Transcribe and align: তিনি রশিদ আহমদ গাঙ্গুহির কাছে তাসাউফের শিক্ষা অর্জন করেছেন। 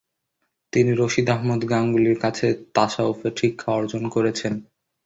তিনি 0.73 0.91
রশিদ 0.93 1.27
আহমদ 1.29 1.61
গাঙ্গুহির 1.69 2.17
কাছে 2.19 2.47
তাসাউফের 2.75 3.33
শিক্ষা 3.37 3.69
অর্জন 3.71 4.03
করেছেন। 4.09 4.53